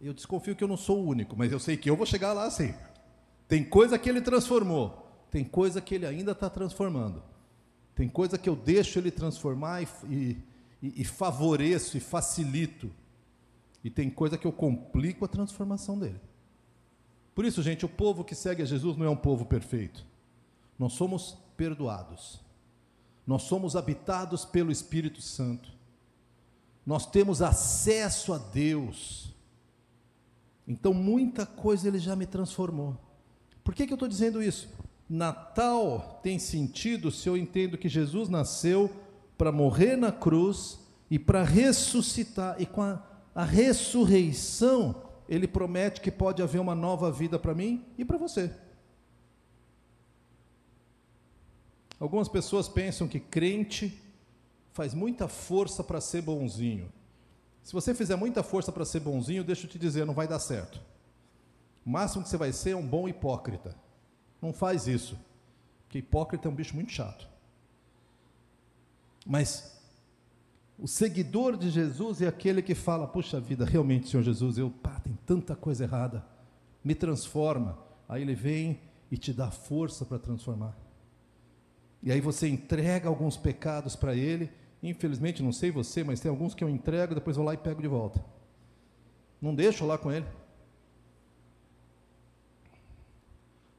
[0.00, 2.32] Eu desconfio que eu não sou o único, mas eu sei que eu vou chegar
[2.32, 2.74] lá sim.
[3.46, 7.22] Tem coisa que ele transformou, tem coisa que ele ainda está transformando.
[7.94, 10.38] Tem coisa que eu deixo ele transformar e, e,
[10.82, 12.90] e favoreço e facilito.
[13.84, 16.20] E tem coisa que eu complico a transformação dele.
[17.34, 20.04] Por isso, gente, o povo que segue a Jesus não é um povo perfeito.
[20.78, 22.40] Nós somos perdoados.
[23.26, 25.79] Nós somos habitados pelo Espírito Santo
[26.90, 29.32] nós temos acesso a Deus.
[30.66, 32.98] Então, muita coisa Ele já me transformou.
[33.62, 34.68] Por que, que eu estou dizendo isso?
[35.08, 38.90] Natal tem sentido se eu entendo que Jesus nasceu
[39.38, 43.00] para morrer na cruz e para ressuscitar, e com a,
[43.36, 48.52] a ressurreição, Ele promete que pode haver uma nova vida para mim e para você.
[52.00, 54.09] Algumas pessoas pensam que crente
[54.72, 56.92] faz muita força para ser bonzinho.
[57.62, 60.38] Se você fizer muita força para ser bonzinho, deixa eu te dizer, não vai dar
[60.38, 60.80] certo.
[61.84, 63.74] O máximo que você vai ser é um bom hipócrita.
[64.40, 65.18] Não faz isso.
[65.84, 67.28] Porque hipócrita é um bicho muito chato.
[69.26, 69.78] Mas
[70.78, 74.98] o seguidor de Jesus é aquele que fala: Puxa vida, realmente, Senhor Jesus, eu pá,
[75.00, 76.24] tem tanta coisa errada,
[76.82, 77.78] me transforma.
[78.08, 78.80] Aí ele vem
[79.10, 80.76] e te dá força para transformar.
[82.02, 84.50] E aí você entrega alguns pecados para ele
[84.82, 87.82] Infelizmente, não sei você, mas tem alguns que eu entrego, depois vou lá e pego
[87.82, 88.24] de volta.
[89.40, 90.26] Não deixo lá com ele.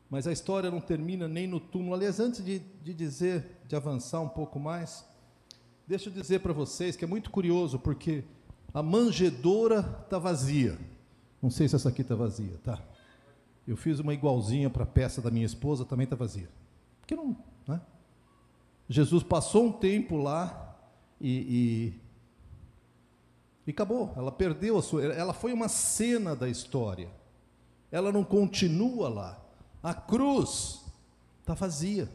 [0.10, 1.96] Mas a história não termina nem no túmulo.
[1.96, 5.06] Aliás, antes de, de dizer, de avançar um pouco mais,
[5.88, 8.24] deixa eu dizer para vocês que é muito curioso, porque
[8.74, 10.78] a manjedoura está vazia.
[11.42, 12.80] Não sei se essa aqui está vazia, tá?
[13.68, 16.50] Eu fiz uma igualzinha para a peça da minha esposa, também está vazia.
[17.00, 17.36] Porque não,
[17.68, 17.82] né?
[18.90, 20.71] Jesus passou um tempo lá
[21.22, 21.94] e, e,
[23.68, 24.12] e acabou.
[24.18, 25.04] Ela perdeu a sua.
[25.04, 27.10] Ela foi uma cena da história.
[27.92, 29.40] Ela não continua lá.
[29.84, 30.84] A cruz
[31.40, 32.10] está vazia.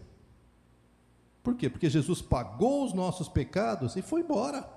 [1.42, 1.70] Por quê?
[1.70, 4.68] Porque Jesus pagou os nossos pecados e foi embora.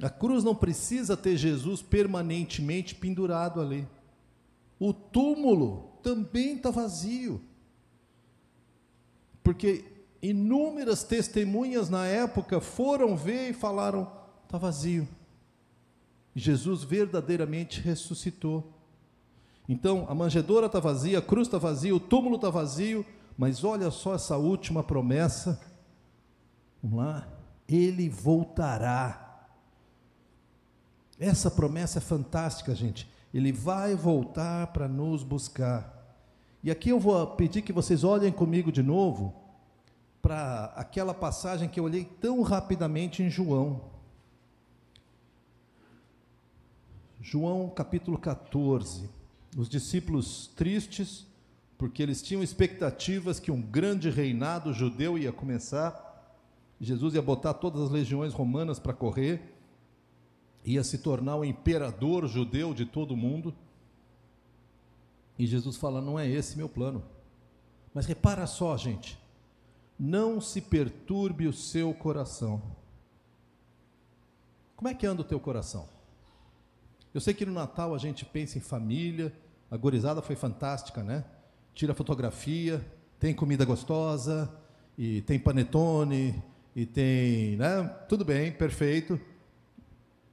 [0.00, 3.86] A cruz não precisa ter Jesus permanentemente pendurado ali.
[4.78, 7.40] O túmulo também está vazio.
[9.42, 9.89] Porque
[10.22, 14.10] inúmeras testemunhas na época foram ver e falaram:
[14.44, 15.08] está vazio.
[16.34, 18.72] Jesus verdadeiramente ressuscitou.
[19.68, 23.06] Então, a manjedoura está vazia, a cruz está vazia, o túmulo está vazio,
[23.36, 25.60] mas olha só essa última promessa.
[26.82, 27.28] Vamos lá.
[27.68, 29.48] Ele voltará.
[31.18, 33.08] Essa promessa é fantástica, gente.
[33.32, 35.96] Ele vai voltar para nos buscar.
[36.62, 39.39] E aqui eu vou pedir que vocês olhem comigo de novo
[40.22, 43.80] para aquela passagem que eu olhei tão rapidamente em João.
[47.20, 49.08] João capítulo 14.
[49.56, 51.26] Os discípulos tristes,
[51.76, 56.08] porque eles tinham expectativas que um grande reinado judeu ia começar,
[56.80, 59.54] Jesus ia botar todas as legiões romanas para correr,
[60.64, 63.54] ia se tornar o imperador judeu de todo o mundo.
[65.38, 67.02] E Jesus fala: não é esse meu plano.
[67.92, 69.19] Mas repara só, gente,
[70.00, 72.62] não se perturbe o seu coração.
[74.74, 75.86] Como é que anda o teu coração?
[77.12, 79.30] Eu sei que no Natal a gente pensa em família,
[79.70, 81.22] a gorizada foi fantástica, né?
[81.74, 82.82] Tira fotografia,
[83.18, 84.50] tem comida gostosa,
[84.96, 86.42] e tem panetone,
[86.74, 87.84] e tem, né?
[88.08, 89.20] Tudo bem, perfeito.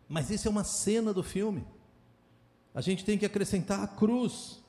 [0.08, 1.68] Mas isso é uma cena do filme.
[2.74, 4.64] A gente tem que acrescentar a cruz.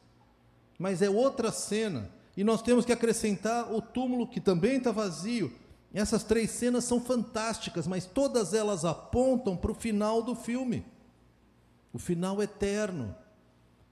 [0.77, 5.51] Mas é outra cena e nós temos que acrescentar o túmulo que também está vazio.
[5.93, 10.87] Essas três cenas são fantásticas, mas todas elas apontam para o final do filme,
[11.93, 13.13] o final eterno,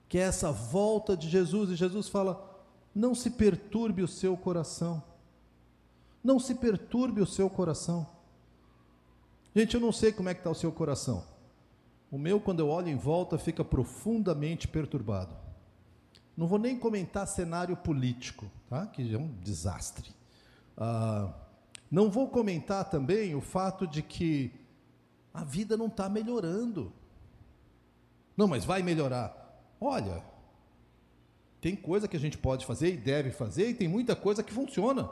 [0.09, 1.71] que é essa volta de Jesus.
[1.71, 2.63] E Jesus fala:
[2.95, 5.03] não se perturbe o seu coração,
[6.23, 8.07] não se perturbe o seu coração.
[9.57, 11.25] Gente, eu não sei como é que está o seu coração.
[12.13, 15.46] O meu, quando eu olho em volta, fica profundamente perturbado.
[16.37, 18.87] Não vou nem comentar cenário político, tá?
[18.87, 20.15] que é um desastre.
[20.77, 21.33] Ah,
[21.91, 24.53] não vou comentar também o fato de que
[25.33, 26.93] a vida não está melhorando.
[28.37, 29.35] Não, mas vai melhorar.
[29.81, 30.23] Olha,
[31.61, 34.53] tem coisa que a gente pode fazer e deve fazer, e tem muita coisa que
[34.53, 35.09] funciona.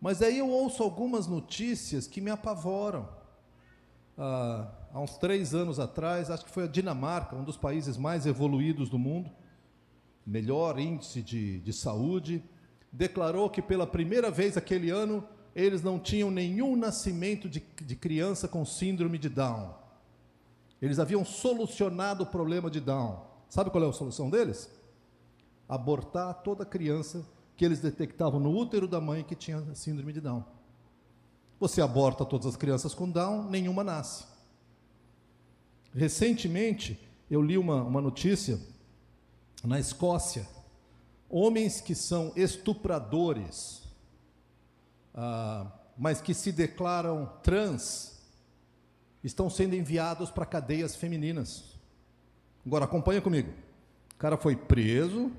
[0.00, 3.08] Mas aí eu ouço algumas notícias que me apavoram.
[4.18, 8.26] Ah, há uns três anos atrás, acho que foi a Dinamarca, um dos países mais
[8.26, 9.30] evoluídos do mundo,
[10.30, 12.40] melhor índice de, de saúde,
[12.92, 15.26] declarou que pela primeira vez aquele ano
[15.56, 19.74] eles não tinham nenhum nascimento de, de criança com síndrome de Down.
[20.80, 23.26] Eles haviam solucionado o problema de Down.
[23.48, 24.70] Sabe qual é a solução deles?
[25.68, 27.26] Abortar toda criança
[27.56, 30.44] que eles detectavam no útero da mãe que tinha síndrome de Down.
[31.58, 34.24] Você aborta todas as crianças com Down, nenhuma nasce.
[35.92, 38.60] Recentemente, eu li uma, uma notícia
[39.64, 40.46] na Escócia:
[41.28, 43.82] homens que são estupradores,
[45.14, 48.20] ah, mas que se declaram trans,
[49.22, 51.74] estão sendo enviados para cadeias femininas.
[52.64, 53.52] Agora, acompanha comigo.
[54.14, 55.32] O cara foi preso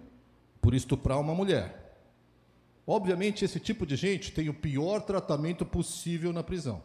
[0.61, 1.81] por estuprar uma mulher.
[2.85, 6.83] Obviamente, esse tipo de gente tem o pior tratamento possível na prisão.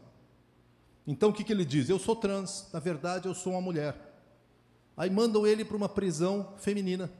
[1.06, 1.88] Então, o que, que ele diz?
[1.88, 3.94] Eu sou trans, na verdade, eu sou uma mulher.
[4.96, 7.10] Aí mandam ele para uma prisão feminina.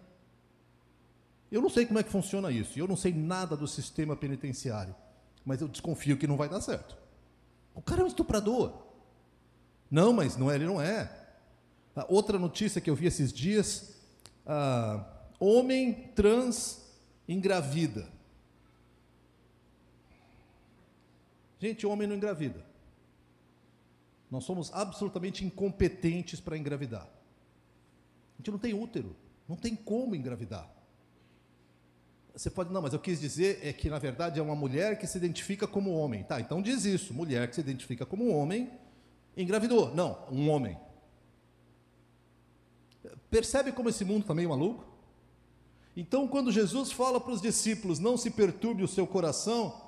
[1.51, 4.95] Eu não sei como é que funciona isso, eu não sei nada do sistema penitenciário,
[5.45, 6.97] mas eu desconfio que não vai dar certo.
[7.75, 8.73] O cara é um estuprador.
[9.91, 11.11] Não, mas não é, ele não é.
[12.09, 13.97] outra notícia que eu vi esses dias:
[14.45, 15.07] ah,
[15.39, 16.83] homem trans
[17.29, 18.09] engravida.
[21.59, 22.65] Gente, homem não engravida.
[24.31, 27.09] Nós somos absolutamente incompetentes para engravidar.
[28.35, 29.17] A gente não tem útero,
[29.49, 30.69] não tem como engravidar.
[32.37, 35.07] Você pode, não, mas eu quis dizer é que na verdade é uma mulher que
[35.07, 36.23] se identifica como homem.
[36.23, 38.71] Tá, então diz isso: mulher que se identifica como homem
[39.35, 39.95] engravidou.
[39.95, 40.77] Não, um homem.
[43.31, 44.85] Percebe como esse mundo está meio maluco?
[45.97, 49.83] Então, quando Jesus fala para os discípulos: não se perturbe o seu coração,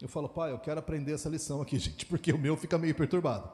[0.00, 2.96] eu falo, pai, eu quero aprender essa lição aqui, gente, porque o meu fica meio
[2.96, 3.48] perturbado.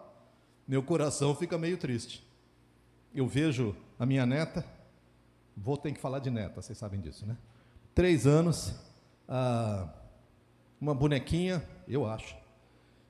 [0.66, 2.26] Meu coração fica meio triste.
[3.14, 4.64] Eu vejo a minha neta,
[5.54, 7.36] vou ter que falar de neta, vocês sabem disso, né?
[7.94, 8.74] Três anos,
[9.28, 9.88] ah,
[10.80, 12.36] uma bonequinha, eu acho,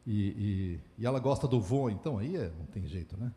[0.06, 3.30] e, e, e, ela gosta do vô, então aí é, não tem jeito, né?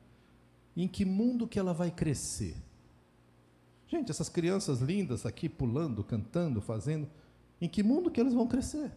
[0.76, 2.56] Em que mundo que ela vai crescer?
[3.88, 7.10] Gente, essas crianças lindas aqui pulando, cantando, fazendo,
[7.60, 8.90] em que mundo que eles vão crescer?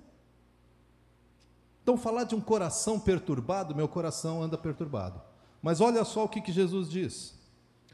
[1.82, 5.20] Então, falar de um coração perturbado, meu coração anda perturbado.
[5.60, 7.34] Mas olha só o que, que Jesus diz: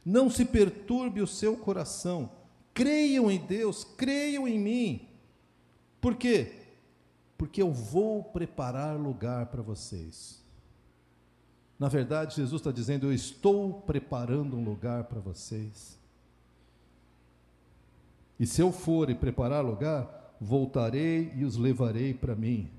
[0.05, 2.31] Não se perturbe o seu coração,
[2.75, 5.09] creiam em Deus, creiam em mim.
[6.01, 6.53] Por quê?
[7.37, 10.43] Porque eu vou preparar lugar para vocês.
[11.79, 15.99] Na verdade, Jesus está dizendo: Eu estou preparando um lugar para vocês.
[18.39, 22.71] E se eu for e preparar lugar, voltarei e os levarei para mim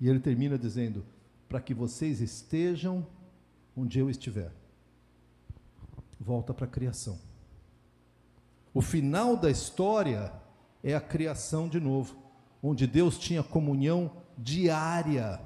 [0.00, 1.04] e ele termina dizendo:
[1.48, 3.06] para que vocês estejam
[3.76, 4.52] onde eu estiver.
[6.20, 7.18] Volta para a criação.
[8.74, 10.30] O final da história
[10.82, 12.16] é a criação de novo,
[12.62, 15.40] onde Deus tinha comunhão diária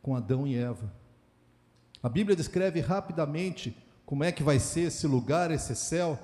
[0.00, 0.92] com Adão e Eva.
[2.02, 3.76] A Bíblia descreve rapidamente
[4.06, 6.18] como é que vai ser esse lugar, esse céu,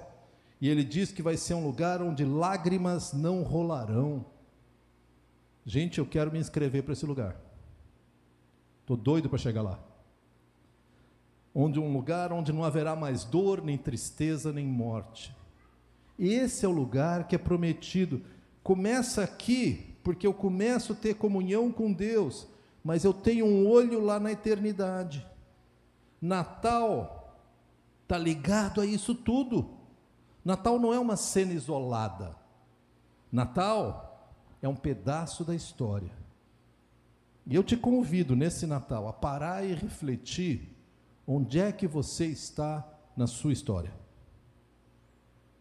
[0.61, 4.27] e ele diz que vai ser um lugar onde lágrimas não rolarão
[5.65, 7.37] Gente, eu quero me inscrever para esse lugar.
[8.81, 9.79] Estou doido para chegar lá.
[11.55, 15.35] Onde um lugar onde não haverá mais dor, nem tristeza, nem morte.
[16.21, 18.23] Esse é o lugar que é prometido.
[18.63, 22.47] Começa aqui, porque eu começo a ter comunhão com Deus,
[22.85, 25.27] mas eu tenho um olho lá na eternidade.
[26.21, 27.41] Natal
[28.03, 29.71] está ligado a isso tudo.
[30.45, 32.37] Natal não é uma cena isolada.
[33.33, 36.13] Natal é um pedaço da história.
[37.47, 40.77] E eu te convido nesse Natal a parar e refletir
[41.27, 44.00] onde é que você está na sua história.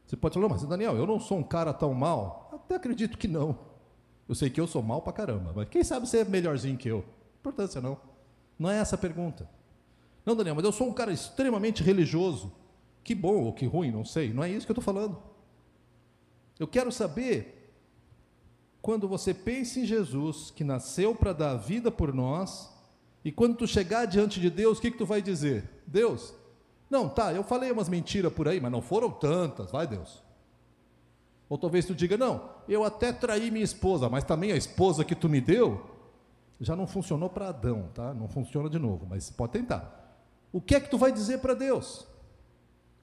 [0.09, 2.49] Você pode falar, mas Daniel, eu não sou um cara tão mal.
[2.51, 3.59] Até acredito que não.
[4.27, 6.89] Eu sei que eu sou mal pra caramba, mas quem sabe você é melhorzinho que
[6.89, 7.05] eu?
[7.39, 7.95] Importância não.
[8.57, 9.47] Não é essa a pergunta.
[10.25, 12.51] Não, Daniel, mas eu sou um cara extremamente religioso.
[13.03, 14.33] Que bom ou que ruim, não sei.
[14.33, 15.15] Não é isso que eu estou falando.
[16.57, 17.71] Eu quero saber,
[18.81, 22.75] quando você pensa em Jesus, que nasceu para dar vida por nós,
[23.23, 25.69] e quando tu chegar diante de Deus, o que, que tu vai dizer?
[25.85, 26.33] Deus,
[26.89, 30.23] não, tá, eu falei umas mentiras por aí, mas não foram tantas, vai Deus.
[31.47, 35.15] Ou talvez tu diga, não, eu até traí minha esposa, mas também a esposa que
[35.15, 35.83] tu me deu,
[36.59, 38.13] já não funcionou para Adão, tá?
[38.13, 39.97] Não funciona de novo, mas pode tentar.
[40.51, 42.07] O que é que tu vai dizer para Deus?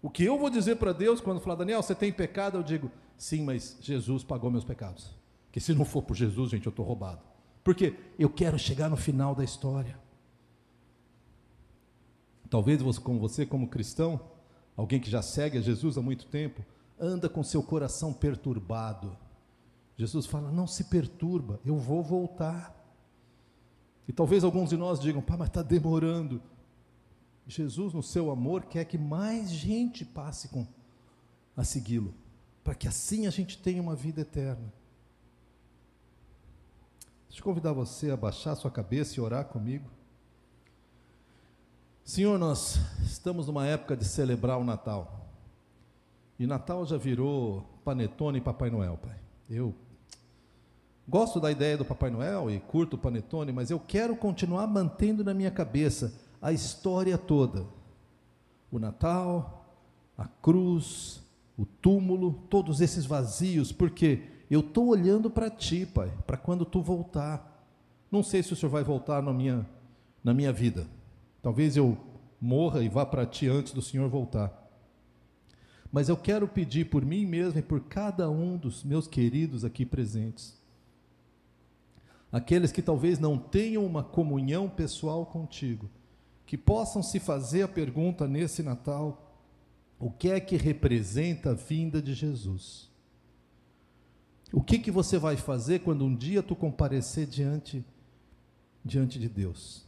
[0.03, 2.59] O que eu vou dizer para Deus quando falar, Daniel, você tem pecado?
[2.59, 5.11] Eu digo, sim, mas Jesus pagou meus pecados.
[5.51, 7.23] Que se não for por Jesus, gente, eu estou roubado.
[7.65, 9.99] Porque eu quero chegar no final da história.
[12.57, 14.19] Talvez você, como você, como cristão,
[14.75, 16.65] alguém que já segue a Jesus há muito tempo,
[16.99, 19.15] anda com seu coração perturbado.
[19.95, 22.75] Jesus fala: não se perturba, eu vou voltar.
[24.09, 26.41] E talvez alguns de nós digam: pá, mas está demorando.
[27.47, 30.67] Jesus, no seu amor, quer que mais gente passe com,
[31.55, 32.15] a segui-lo,
[32.65, 34.73] para que assim a gente tenha uma vida eterna.
[37.29, 39.96] Deixa eu convidar você a baixar sua cabeça e orar comigo.
[42.07, 45.27] Senhor, nós estamos numa época de celebrar o Natal.
[46.39, 49.17] E Natal já virou panetone e Papai Noel, Pai.
[49.51, 49.75] Eu
[51.09, 55.25] gosto da ideia do Papai Noel e curto o panetone, mas eu quero continuar mantendo
[55.25, 57.67] na minha cabeça a história toda.
[58.71, 59.67] O Natal,
[60.17, 61.21] a cruz,
[61.59, 66.81] o túmulo, todos esses vazios, porque eu estou olhando para ti, Pai, para quando tu
[66.81, 67.69] voltar.
[68.13, 69.67] Não sei se o Senhor vai voltar na minha,
[70.23, 70.87] na minha vida.
[71.47, 71.97] Talvez eu
[72.41, 74.69] morra e vá para ti antes do Senhor voltar.
[75.93, 79.87] Mas eu quero pedir por mim mesmo e por cada um dos meus queridos aqui
[79.87, 80.61] presentes.
[82.33, 85.89] Aqueles que talvez não tenham uma comunhão pessoal contigo,
[86.45, 89.39] que possam se fazer a pergunta nesse Natal:
[90.01, 92.91] o que é que representa a vinda de Jesus?
[94.53, 97.85] O que que você vai fazer quando um dia tu comparecer diante
[98.85, 99.86] diante de Deus?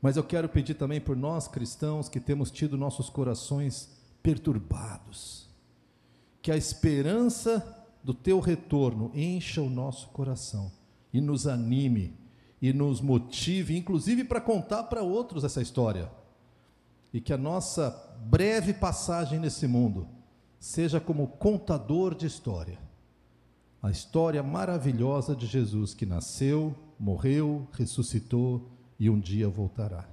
[0.00, 3.90] Mas eu quero pedir também por nós cristãos que temos tido nossos corações
[4.22, 5.48] perturbados,
[6.40, 10.72] que a esperança do teu retorno encha o nosso coração
[11.12, 12.16] e nos anime
[12.62, 16.10] e nos motive, inclusive para contar para outros essa história.
[17.12, 17.90] E que a nossa
[18.24, 20.06] breve passagem nesse mundo
[20.58, 22.78] seja como contador de história.
[23.82, 28.70] A história maravilhosa de Jesus que nasceu, morreu, ressuscitou
[29.00, 30.06] e um dia voltará.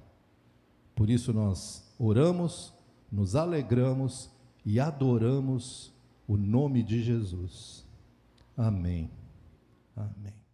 [0.96, 2.72] Por isso nós oramos,
[3.12, 4.30] nos alegramos
[4.64, 5.92] e adoramos
[6.26, 7.86] o nome de Jesus.
[8.56, 9.10] Amém.
[9.94, 10.47] Amém.